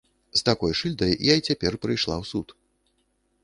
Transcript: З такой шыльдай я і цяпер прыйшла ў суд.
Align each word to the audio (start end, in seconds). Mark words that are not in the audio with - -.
З 0.39 0.41
такой 0.47 0.73
шыльдай 0.79 1.13
я 1.27 1.35
і 1.41 1.45
цяпер 1.51 1.79
прыйшла 1.87 2.15
ў 2.19 2.23
суд. 2.33 2.47